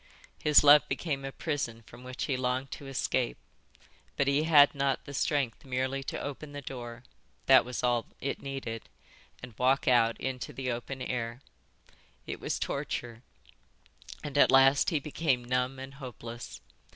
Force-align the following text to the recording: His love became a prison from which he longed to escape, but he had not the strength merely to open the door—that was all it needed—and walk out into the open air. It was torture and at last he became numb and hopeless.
His 0.41 0.63
love 0.63 0.81
became 0.89 1.23
a 1.23 1.31
prison 1.31 1.83
from 1.85 2.03
which 2.03 2.23
he 2.23 2.35
longed 2.35 2.71
to 2.71 2.87
escape, 2.87 3.37
but 4.17 4.25
he 4.27 4.45
had 4.45 4.73
not 4.73 5.05
the 5.05 5.13
strength 5.13 5.63
merely 5.63 6.01
to 6.05 6.19
open 6.19 6.53
the 6.53 6.61
door—that 6.63 7.63
was 7.63 7.83
all 7.83 8.07
it 8.19 8.41
needed—and 8.41 9.53
walk 9.59 9.87
out 9.87 10.19
into 10.19 10.53
the 10.53 10.71
open 10.71 11.03
air. 11.03 11.39
It 12.25 12.39
was 12.39 12.57
torture 12.57 13.21
and 14.23 14.39
at 14.39 14.49
last 14.51 14.89
he 14.89 14.99
became 14.99 15.45
numb 15.45 15.77
and 15.77 15.93
hopeless. 15.93 16.61